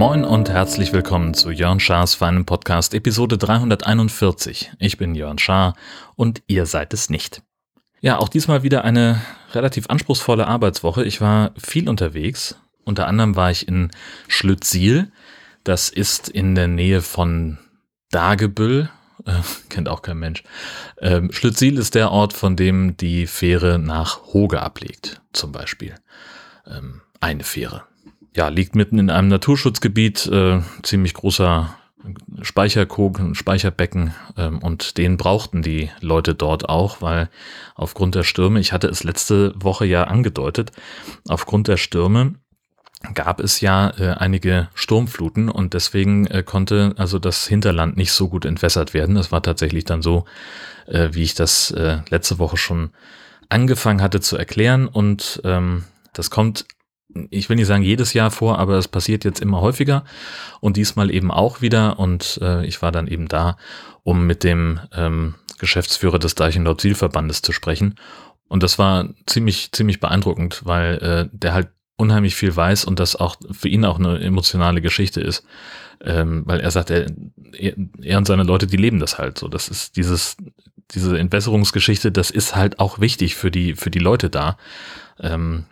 [0.00, 4.72] Moin und herzlich willkommen zu Jörn Schars feinen Podcast Episode 341.
[4.78, 5.74] Ich bin Jörn Schaar
[6.16, 7.42] und ihr seid es nicht.
[8.00, 9.20] Ja, auch diesmal wieder eine
[9.52, 11.04] relativ anspruchsvolle Arbeitswoche.
[11.04, 12.56] Ich war viel unterwegs.
[12.84, 13.90] Unter anderem war ich in
[14.26, 15.12] Schlüttsiel.
[15.64, 17.58] Das ist in der Nähe von
[18.10, 18.88] Dagebüll.
[19.26, 19.32] Äh,
[19.68, 20.42] kennt auch kein Mensch.
[21.00, 25.94] Ähm, Schlüttsiel ist der Ort, von dem die Fähre nach Hoge ablegt, zum Beispiel.
[26.66, 27.84] Ähm, eine Fähre
[28.34, 31.74] ja, liegt mitten in einem Naturschutzgebiet, äh, ziemlich großer
[32.40, 37.28] Speicherkog, Speicherbecken ähm, und den brauchten die Leute dort auch, weil
[37.74, 40.72] aufgrund der Stürme, ich hatte es letzte Woche ja angedeutet,
[41.28, 42.36] aufgrund der Stürme
[43.14, 48.28] gab es ja äh, einige Sturmfluten und deswegen äh, konnte also das Hinterland nicht so
[48.28, 49.14] gut entwässert werden.
[49.14, 50.26] Das war tatsächlich dann so,
[50.86, 52.90] äh, wie ich das äh, letzte Woche schon
[53.48, 54.86] angefangen hatte zu erklären.
[54.86, 56.66] Und ähm, das kommt
[57.30, 60.04] ich will nicht sagen jedes Jahr vor, aber es passiert jetzt immer häufiger
[60.60, 61.98] und diesmal eben auch wieder.
[61.98, 63.56] Und äh, ich war dann eben da,
[64.02, 67.96] um mit dem ähm, Geschäftsführer des Deichen Nord-Ziel-Verbandes zu sprechen.
[68.48, 71.68] Und das war ziemlich, ziemlich beeindruckend, weil äh, der halt
[72.00, 75.44] unheimlich viel weiß und das auch für ihn auch eine emotionale Geschichte ist,
[76.02, 77.06] ähm, weil er sagt, er,
[77.52, 79.48] er und seine Leute, die leben das halt so.
[79.48, 80.36] Das ist dieses,
[80.92, 84.56] diese Entwässerungsgeschichte, das ist halt auch wichtig für die, für die Leute da.
[85.20, 85.66] Ähm,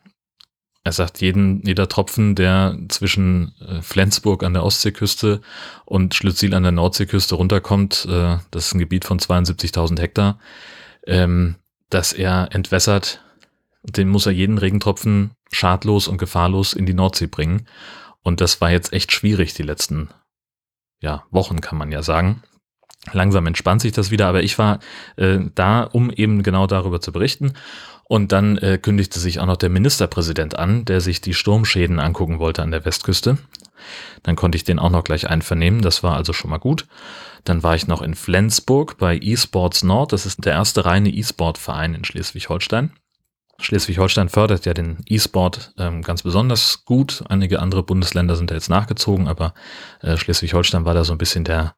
[0.85, 5.43] er sagt, jeden, jeder Tropfen, der zwischen äh, Flensburg an der Ostseeküste
[5.85, 10.39] und Schlüttsiel an der Nordseeküste runterkommt, äh, das ist ein Gebiet von 72.000 Hektar,
[11.07, 11.57] ähm,
[11.91, 13.23] dass er entwässert,
[13.83, 17.67] den muss er jeden Regentropfen schadlos und gefahrlos in die Nordsee bringen.
[18.23, 20.11] Und das war jetzt echt schwierig die letzten
[21.01, 22.43] ja, Wochen, kann man ja sagen.
[23.13, 24.81] Langsam entspannt sich das wieder, aber ich war
[25.17, 27.55] äh, da, um eben genau darüber zu berichten.
[28.05, 32.39] Und dann äh, kündigte sich auch noch der Ministerpräsident an, der sich die Sturmschäden angucken
[32.39, 33.39] wollte an der Westküste.
[34.23, 36.87] Dann konnte ich den auch noch gleich einvernehmen, das war also schon mal gut.
[37.45, 41.95] Dann war ich noch in Flensburg bei eSports Nord, das ist der erste reine E-Sport-Verein
[41.95, 42.93] in Schleswig-Holstein.
[43.61, 47.25] Schleswig-Holstein fördert ja den E-Sport ähm, ganz besonders gut.
[47.29, 49.53] Einige andere Bundesländer sind da jetzt nachgezogen, aber
[50.01, 51.75] äh, Schleswig-Holstein war da so ein bisschen der,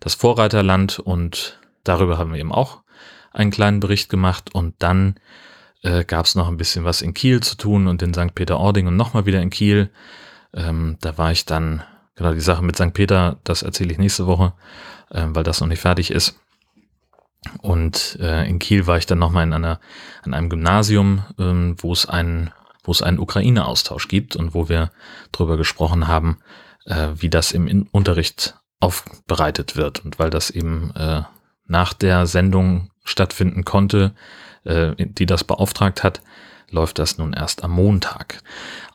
[0.00, 2.82] das Vorreiterland und darüber haben wir eben auch
[3.32, 5.16] einen kleinen Bericht gemacht und dann
[5.82, 8.34] äh, gab es noch ein bisschen was in Kiel zu tun und in St.
[8.34, 9.90] Peter-Ording und nochmal wieder in Kiel.
[10.54, 11.82] Ähm, da war ich dann,
[12.14, 12.92] genau die Sache mit St.
[12.92, 14.52] Peter, das erzähle ich nächste Woche,
[15.10, 16.38] äh, weil das noch nicht fertig ist.
[17.60, 19.80] Und äh, in Kiel war ich dann nochmal in einer,
[20.22, 22.50] an einem Gymnasium, ähm, wo es einen,
[22.84, 24.90] wo es einen Ukraine-Austausch gibt und wo wir
[25.32, 26.38] drüber gesprochen haben,
[26.86, 30.04] äh, wie das im Unterricht aufbereitet wird.
[30.04, 31.22] Und weil das eben äh,
[31.66, 34.12] nach der Sendung stattfinden konnte,
[34.64, 36.20] äh, die das beauftragt hat,
[36.70, 38.42] läuft das nun erst am Montag.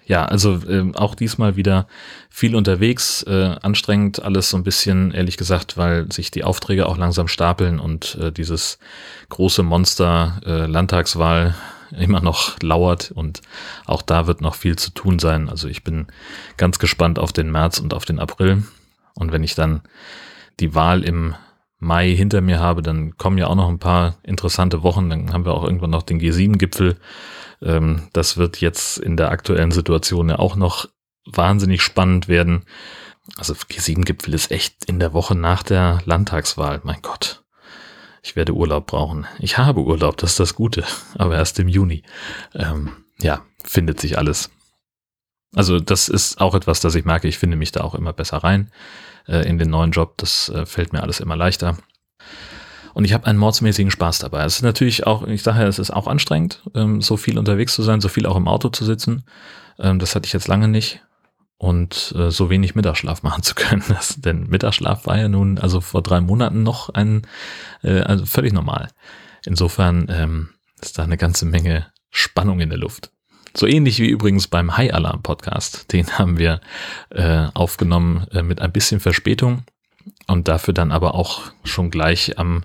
[0.07, 1.85] Ja, also äh, auch diesmal wieder
[2.29, 6.97] viel unterwegs, äh, anstrengend alles so ein bisschen, ehrlich gesagt, weil sich die Aufträge auch
[6.97, 8.79] langsam stapeln und äh, dieses
[9.28, 11.56] große Monster äh, Landtagswahl
[11.91, 13.41] immer noch lauert und
[13.85, 15.50] auch da wird noch viel zu tun sein.
[15.50, 16.07] Also ich bin
[16.56, 18.63] ganz gespannt auf den März und auf den April.
[19.13, 19.81] Und wenn ich dann
[20.62, 21.35] die Wahl im
[21.80, 25.10] Mai hinter mir habe, dann kommen ja auch noch ein paar interessante Wochen.
[25.10, 26.98] Dann haben wir auch irgendwann noch den G7-Gipfel.
[27.62, 30.88] Ähm, das wird jetzt in der aktuellen Situation ja auch noch
[31.26, 32.64] wahnsinnig spannend werden.
[33.38, 36.82] Also G7-Gipfel ist echt in der Woche nach der Landtagswahl.
[36.84, 37.44] Mein Gott.
[38.24, 39.26] Ich werde Urlaub brauchen.
[39.40, 40.84] Ich habe Urlaub, das ist das Gute,
[41.16, 42.04] aber erst im Juni.
[42.54, 44.50] Ähm, ja, findet sich alles.
[45.57, 47.28] Also das ist auch etwas, das ich merke.
[47.28, 48.69] Ich finde mich da auch immer besser rein
[49.28, 50.13] äh, in den neuen Job.
[50.18, 51.78] Das äh, fällt mir alles immer leichter.
[52.94, 54.44] Und ich habe einen mordsmäßigen Spaß dabei.
[54.44, 57.73] Es ist natürlich auch, ich sage ja, es ist auch anstrengend, ähm, so viel unterwegs
[57.73, 59.23] zu sein, so viel auch im Auto zu sitzen.
[59.79, 61.01] Ähm, das hatte ich jetzt lange nicht.
[61.57, 63.84] Und äh, so wenig Mittagsschlaf machen zu können.
[63.89, 67.25] Das, denn Mittagsschlaf war ja nun also vor drei Monaten noch ein,
[67.81, 68.89] äh, also völlig normal.
[69.44, 70.50] Insofern ähm,
[70.83, 73.12] ist da eine ganze Menge Spannung in der Luft.
[73.59, 75.92] So ähnlich wie übrigens beim High Alarm Podcast.
[75.92, 76.62] Den haben wir
[77.09, 79.63] äh, aufgenommen äh, mit ein bisschen Verspätung
[80.27, 82.63] und dafür dann aber auch schon gleich am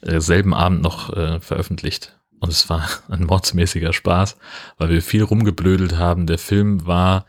[0.00, 2.18] äh, selben Abend noch äh, veröffentlicht.
[2.40, 4.38] Und es war ein mordsmäßiger Spaß,
[4.78, 6.26] weil wir viel rumgeblödelt haben.
[6.26, 7.26] Der Film war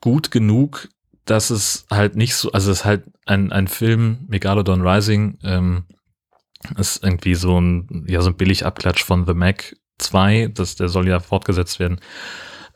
[0.00, 0.88] gut genug,
[1.24, 5.86] dass es halt nicht so, also es ist halt ein, ein Film, Megalodon Rising, ähm,
[6.78, 11.08] ist irgendwie so ein, ja, so ein Billigabklatsch von The Mac 2, das, der soll
[11.08, 12.00] ja fortgesetzt werden,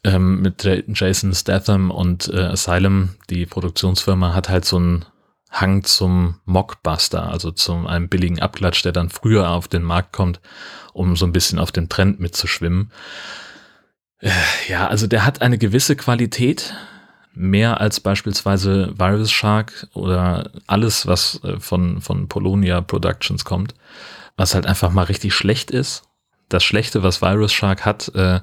[0.04, 5.04] ähm, mit Jason Statham und äh, Asylum, die Produktionsfirma, hat halt so ein
[5.50, 10.40] Hang zum Mockbuster, also zum einem billigen Abklatsch, der dann früher auf den Markt kommt,
[10.92, 12.92] um so ein bisschen auf den Trend mitzuschwimmen.
[14.20, 14.30] Äh,
[14.68, 16.74] ja, also der hat eine gewisse Qualität,
[17.34, 23.74] mehr als beispielsweise Virus Shark oder alles, was äh, von, von Polonia Productions kommt,
[24.36, 26.04] was halt einfach mal richtig schlecht ist.
[26.50, 28.40] Das Schlechte, was Virus Shark hat, äh,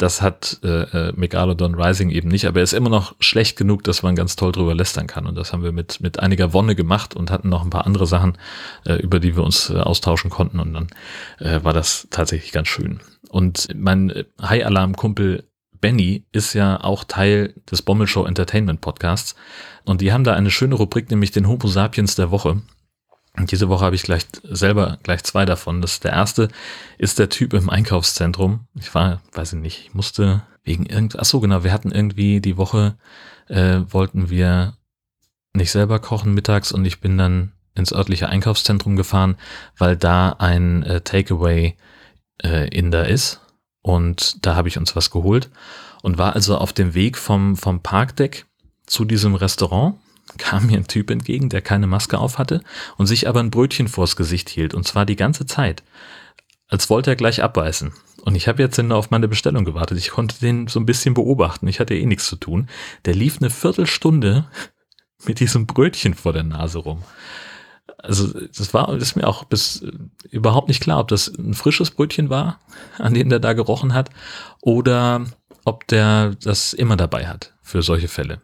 [0.00, 3.84] das hat äh, äh, Megalodon Rising eben nicht, aber er ist immer noch schlecht genug,
[3.84, 5.26] dass man ganz toll drüber lästern kann.
[5.26, 8.06] Und das haben wir mit, mit einiger Wonne gemacht und hatten noch ein paar andere
[8.06, 8.38] Sachen,
[8.86, 10.58] äh, über die wir uns äh, austauschen konnten.
[10.58, 10.86] Und dann
[11.38, 13.00] äh, war das tatsächlich ganz schön.
[13.28, 15.44] Und mein High-Alarm-Kumpel
[15.80, 19.34] Benny ist ja auch Teil des Bommel Show Entertainment Podcasts.
[19.84, 22.62] Und die haben da eine schöne Rubrik, nämlich den Homo Sapiens der Woche.
[23.36, 25.80] Und diese Woche habe ich gleich selber gleich zwei davon.
[25.80, 26.48] Das der erste
[26.98, 28.66] ist der Typ im Einkaufszentrum.
[28.74, 32.56] Ich war, weiß ich nicht, ich musste wegen irgendwas, so genau, wir hatten irgendwie die
[32.56, 32.96] Woche,
[33.48, 34.74] äh, wollten wir
[35.54, 39.36] nicht selber kochen mittags und ich bin dann ins örtliche Einkaufszentrum gefahren,
[39.78, 41.76] weil da ein äh, Takeaway
[42.42, 43.40] äh, Inder ist
[43.82, 45.50] und da habe ich uns was geholt
[46.02, 48.46] und war also auf dem Weg vom, vom Parkdeck
[48.86, 49.98] zu diesem Restaurant
[50.38, 52.62] kam mir ein Typ entgegen, der keine Maske auf hatte
[52.96, 55.82] und sich aber ein Brötchen vors Gesicht hielt und zwar die ganze Zeit,
[56.68, 57.92] als wollte er gleich abbeißen.
[58.22, 59.98] Und ich habe jetzt nur auf meine Bestellung gewartet.
[59.98, 61.66] Ich konnte den so ein bisschen beobachten.
[61.68, 62.68] Ich hatte eh nichts zu tun.
[63.06, 64.46] Der lief eine Viertelstunde
[65.26, 67.02] mit diesem Brötchen vor der Nase rum.
[67.98, 69.84] Also das war ist mir auch bis
[70.30, 72.60] überhaupt nicht klar, ob das ein frisches Brötchen war,
[72.98, 74.10] an dem der da gerochen hat,
[74.62, 75.26] oder
[75.64, 78.40] ob der das immer dabei hat für solche Fälle.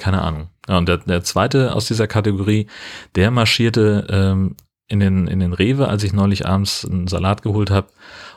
[0.00, 0.48] Keine Ahnung.
[0.66, 2.68] Ja, und der, der zweite aus dieser Kategorie,
[3.16, 4.56] der marschierte ähm,
[4.88, 7.88] in den, in den Rewe, als ich neulich abends einen Salat geholt habe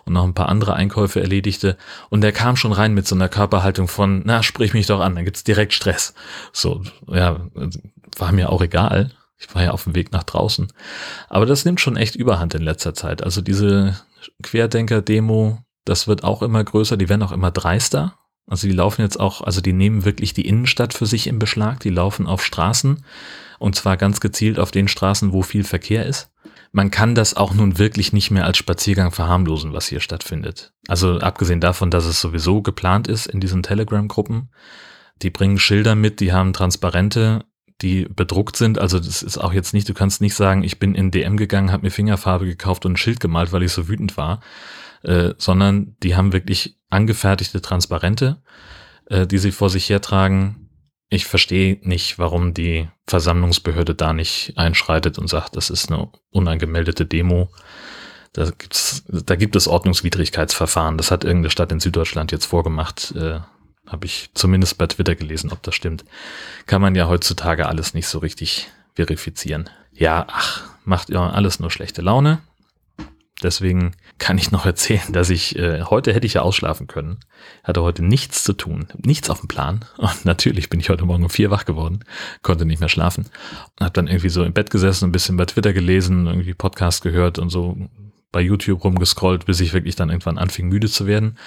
[0.04, 1.77] und noch ein paar andere Einkäufe erledigte.
[2.10, 5.15] Und der kam schon rein mit so einer Körperhaltung von, na, sprich mich doch an,
[5.15, 6.13] dann gibt's direkt Stress.
[6.51, 7.39] So, ja,
[8.18, 9.12] war mir auch egal.
[9.38, 10.68] Ich war ja auf dem Weg nach draußen.
[11.30, 13.24] Aber das nimmt schon echt Überhand in letzter Zeit.
[13.24, 13.98] Also diese
[14.44, 18.16] Querdenker-Demo, das wird auch immer größer, die werden auch immer dreister.
[18.45, 21.80] Also die laufen jetzt auch, also die nehmen wirklich die Innenstadt für sich in Beschlag,
[21.80, 23.04] die laufen auf Straßen
[23.60, 26.31] und zwar ganz gezielt auf den Straßen, wo viel Verkehr ist.
[26.74, 30.74] Man kann das auch nun wirklich nicht mehr als Spaziergang verharmlosen, was hier stattfindet.
[30.88, 34.50] Also abgesehen davon, dass es sowieso geplant ist in diesen Telegram-Gruppen.
[35.22, 37.45] Die bringen Schilder mit, die haben Transparente,
[37.81, 38.79] die bedruckt sind.
[38.79, 41.71] Also das ist auch jetzt nicht, du kannst nicht sagen, ich bin in DM gegangen,
[41.71, 44.41] habe mir Fingerfarbe gekauft und ein Schild gemalt, weil ich so wütend war,
[45.03, 48.41] äh, sondern die haben wirklich angefertigte Transparente,
[49.07, 50.69] äh, die sie vor sich hertragen.
[51.09, 57.05] Ich verstehe nicht, warum die Versammlungsbehörde da nicht einschreitet und sagt, das ist eine unangemeldete
[57.05, 57.49] Demo.
[58.31, 60.97] Da, gibt's, da gibt es Ordnungswidrigkeitsverfahren.
[60.97, 63.13] Das hat irgendeine Stadt in Süddeutschland jetzt vorgemacht.
[63.15, 63.41] Äh,
[63.88, 66.06] Habe ich zumindest bei Twitter gelesen, ob das stimmt.
[66.65, 69.69] Kann man ja heutzutage alles nicht so richtig verifizieren.
[69.91, 72.41] Ja, ach, macht ja alles nur schlechte Laune.
[73.44, 77.19] Deswegen kann ich noch erzählen, dass ich, äh, heute hätte ich ja ausschlafen können,
[77.63, 79.85] hatte heute nichts zu tun, nichts auf dem Plan.
[79.97, 82.06] Und natürlich bin ich heute Morgen um vier wach geworden,
[82.41, 83.25] konnte nicht mehr schlafen.
[83.80, 87.38] Habe dann irgendwie so im Bett gesessen, ein bisschen bei Twitter gelesen, irgendwie Podcast gehört
[87.38, 87.77] und so
[88.33, 91.38] bei YouTube rumgescrollt, bis ich wirklich dann irgendwann anfing müde zu werden.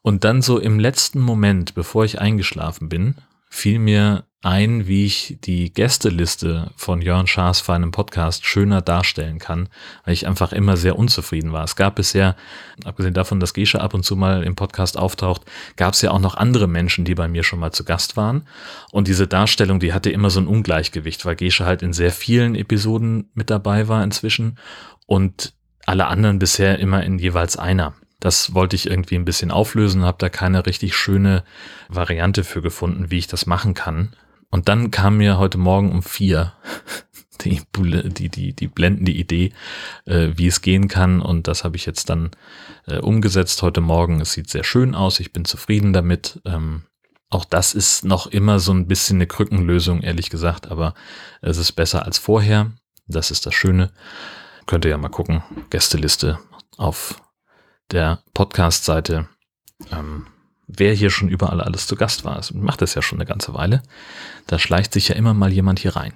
[0.00, 3.16] Und dann so im letzten Moment, bevor ich eingeschlafen bin,
[3.50, 9.40] fiel mir ein, wie ich die Gästeliste von Jörn Schaas für einen Podcast schöner darstellen
[9.40, 9.68] kann,
[10.04, 11.64] weil ich einfach immer sehr unzufrieden war.
[11.64, 12.36] Es gab bisher,
[12.84, 15.42] abgesehen davon, dass Gesche ab und zu mal im Podcast auftaucht,
[15.76, 18.46] gab es ja auch noch andere Menschen, die bei mir schon mal zu Gast waren.
[18.92, 22.54] Und diese Darstellung, die hatte immer so ein Ungleichgewicht, weil Gesche halt in sehr vielen
[22.54, 24.58] Episoden mit dabei war inzwischen
[25.06, 25.55] und
[25.86, 27.94] alle anderen bisher immer in jeweils einer.
[28.20, 31.44] Das wollte ich irgendwie ein bisschen auflösen, habe da keine richtig schöne
[31.88, 34.14] Variante für gefunden, wie ich das machen kann.
[34.50, 36.52] Und dann kam mir heute Morgen um vier
[37.44, 39.52] die, die, die, die blendende Idee,
[40.06, 41.20] äh, wie es gehen kann.
[41.20, 42.30] Und das habe ich jetzt dann
[42.86, 44.20] äh, umgesetzt heute Morgen.
[44.20, 45.20] Es sieht sehr schön aus.
[45.20, 46.40] Ich bin zufrieden damit.
[46.44, 46.82] Ähm,
[47.28, 50.94] auch das ist noch immer so ein bisschen eine Krückenlösung, ehrlich gesagt, aber
[51.42, 52.72] es ist besser als vorher.
[53.08, 53.90] Das ist das Schöne.
[54.66, 55.42] Könnt ihr ja mal gucken.
[55.70, 56.38] Gästeliste
[56.76, 57.22] auf
[57.92, 59.28] der Podcast-Seite.
[59.92, 60.26] Ähm,
[60.66, 62.40] wer hier schon überall alles zu Gast war.
[62.52, 63.82] Macht das ja schon eine ganze Weile.
[64.46, 66.14] Da schleicht sich ja immer mal jemand hier rein.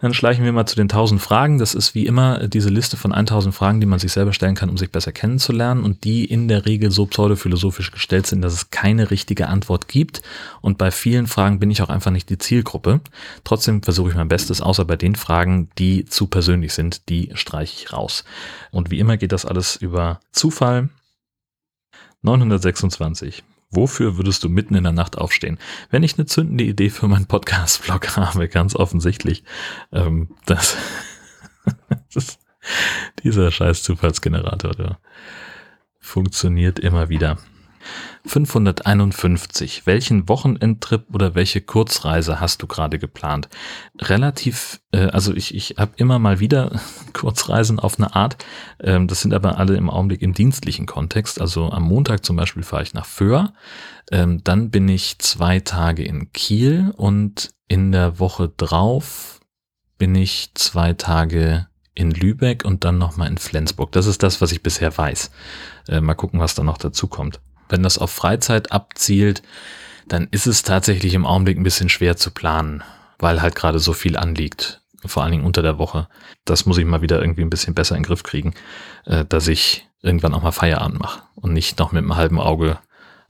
[0.00, 1.58] Dann schleichen wir mal zu den 1000 Fragen.
[1.58, 4.70] Das ist wie immer diese Liste von 1000 Fragen, die man sich selber stellen kann,
[4.70, 8.70] um sich besser kennenzulernen und die in der Regel so pseudophilosophisch gestellt sind, dass es
[8.70, 10.22] keine richtige Antwort gibt.
[10.60, 13.00] Und bei vielen Fragen bin ich auch einfach nicht die Zielgruppe.
[13.42, 17.74] Trotzdem versuche ich mein Bestes, außer bei den Fragen, die zu persönlich sind, die streiche
[17.76, 18.24] ich raus.
[18.70, 20.90] Und wie immer geht das alles über Zufall,
[22.22, 23.42] 926.
[23.70, 25.58] Wofür würdest du mitten in der Nacht aufstehen?
[25.90, 29.44] Wenn ich eine zündende Idee für meinen Podcast-Vlog habe, ganz offensichtlich,
[29.92, 30.76] ähm, das,
[32.14, 32.38] das
[33.22, 34.98] dieser scheiß Zufallsgenerator, der
[35.98, 37.38] funktioniert immer wieder.
[38.26, 39.86] 551.
[39.86, 43.48] Welchen Wochenendtrip oder welche Kurzreise hast du gerade geplant?
[43.98, 46.80] Relativ, äh, also ich, ich habe immer mal wieder
[47.12, 48.36] Kurzreisen auf eine Art.
[48.80, 51.40] Ähm, das sind aber alle im Augenblick im dienstlichen Kontext.
[51.40, 53.52] Also am Montag zum Beispiel fahre ich nach Föhr.
[54.10, 59.40] Ähm, dann bin ich zwei Tage in Kiel und in der Woche drauf
[59.98, 63.90] bin ich zwei Tage in Lübeck und dann nochmal in Flensburg.
[63.92, 65.30] Das ist das, was ich bisher weiß.
[65.88, 69.42] Äh, mal gucken, was da noch dazu kommt wenn das auf Freizeit abzielt,
[70.06, 72.82] dann ist es tatsächlich im Augenblick ein bisschen schwer zu planen,
[73.18, 76.08] weil halt gerade so viel anliegt, vor allen Dingen unter der Woche.
[76.44, 78.54] Das muss ich mal wieder irgendwie ein bisschen besser in den Griff kriegen,
[79.04, 82.78] äh, dass ich irgendwann auch mal Feierabend mache und nicht noch mit einem halben Auge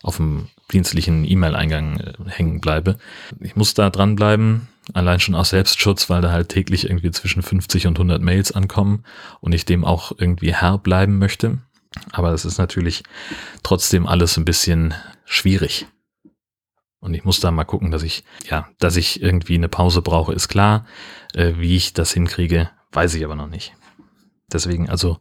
[0.02, 2.98] auf dem dienstlichen E-Mail-Eingang äh, hängen bleibe.
[3.40, 7.86] Ich muss da dranbleiben, allein schon aus Selbstschutz, weil da halt täglich irgendwie zwischen 50
[7.86, 9.04] und 100 Mails ankommen
[9.40, 11.58] und ich dem auch irgendwie Herr bleiben möchte.
[12.12, 13.02] Aber es ist natürlich
[13.62, 15.86] trotzdem alles ein bisschen schwierig.
[17.00, 20.32] Und ich muss da mal gucken, dass ich, ja, dass ich irgendwie eine Pause brauche,
[20.32, 20.84] ist klar.
[21.34, 23.74] Äh, wie ich das hinkriege, weiß ich aber noch nicht.
[24.52, 25.18] Deswegen also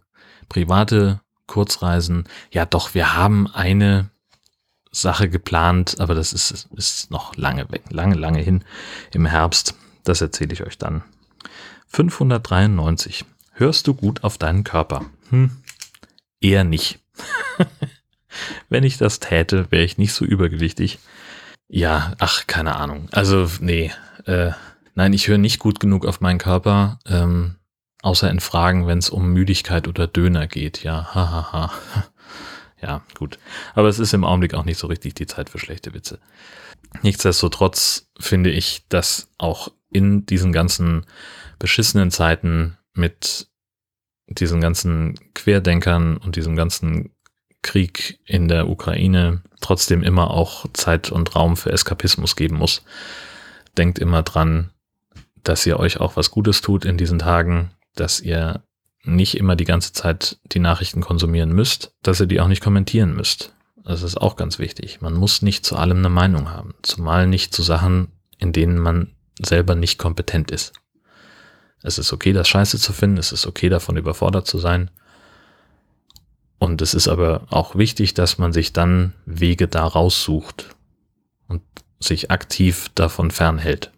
[0.50, 2.26] private Kurzreisen.
[2.52, 4.10] Ja, doch, wir haben eine
[4.92, 8.64] Sache geplant, aber das ist, ist noch lange weg, lange, lange hin
[9.14, 9.76] im Herbst.
[10.04, 11.04] Das erzähle ich euch dann.
[11.88, 13.26] 593.
[13.52, 15.06] Hörst du gut auf deinen Körper?
[15.30, 15.52] Hm,
[16.42, 17.00] Eher nicht.
[18.70, 21.00] Wenn ich das täte, wäre ich nicht so übergewichtig.
[21.68, 23.10] Ja, ach, keine Ahnung.
[23.12, 23.92] Also, nee.
[24.26, 24.52] Äh,
[24.96, 27.56] nein, ich höre nicht gut genug auf meinen Körper, ähm,
[28.02, 30.84] außer in Fragen, wenn es um Müdigkeit oder Döner geht.
[30.84, 31.52] Ja, hahaha.
[31.52, 32.08] Ha, ha.
[32.82, 33.40] Ja, gut.
[33.74, 36.20] Aber es ist im Augenblick auch nicht so richtig die Zeit für schlechte Witze.
[37.02, 41.06] Nichtsdestotrotz finde ich, dass auch in diesen ganzen
[41.60, 43.48] beschissenen Zeiten mit
[44.28, 47.12] diesen ganzen Querdenkern und diesem ganzen
[47.62, 52.84] Krieg in der Ukraine trotzdem immer auch Zeit und Raum für Eskapismus geben muss.
[53.78, 54.72] Denkt immer dran,
[55.44, 58.64] dass ihr euch auch was Gutes tut in diesen Tagen, dass ihr
[59.04, 63.16] nicht immer die ganze Zeit die Nachrichten konsumieren müsst, dass ihr die auch nicht kommentieren
[63.16, 63.54] müsst.
[63.84, 65.00] Das ist auch ganz wichtig.
[65.00, 69.16] Man muss nicht zu allem eine Meinung haben, zumal nicht zu Sachen, in denen man
[69.42, 70.74] selber nicht kompetent ist.
[71.84, 73.18] Es ist okay, das Scheiße zu finden.
[73.18, 74.90] Es ist okay, davon überfordert zu sein.
[76.60, 80.76] Und es ist aber auch wichtig, dass man sich dann Wege da raussucht
[81.48, 81.62] und
[82.00, 83.92] sich aktiv davon fernhält,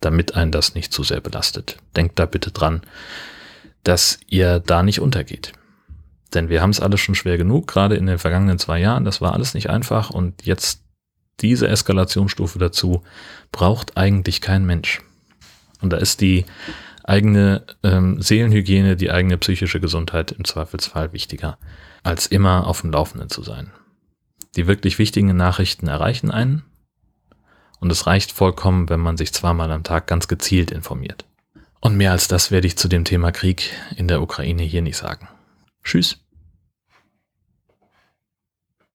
[0.00, 1.76] damit einen das nicht zu sehr belastet.
[1.94, 2.82] Denkt da bitte dran,
[3.84, 5.52] dass ihr da nicht untergeht.
[6.34, 9.04] Denn wir haben es alles schon schwer genug, gerade in den vergangenen zwei Jahren.
[9.04, 10.82] Das war alles nicht einfach und jetzt
[11.40, 13.02] diese Eskalationsstufe dazu
[13.52, 15.02] braucht eigentlich kein Mensch.
[15.80, 16.44] Und da ist die
[17.06, 21.58] eigene ähm, Seelenhygiene, die eigene psychische Gesundheit im Zweifelsfall wichtiger,
[22.02, 23.72] als immer auf dem Laufenden zu sein.
[24.56, 26.64] Die wirklich wichtigen Nachrichten erreichen einen
[27.78, 31.24] und es reicht vollkommen, wenn man sich zweimal am Tag ganz gezielt informiert.
[31.80, 34.96] Und mehr als das werde ich zu dem Thema Krieg in der Ukraine hier nicht
[34.96, 35.28] sagen.
[35.84, 36.25] Tschüss.